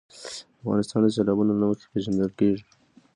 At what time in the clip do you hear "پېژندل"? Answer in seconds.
1.91-2.31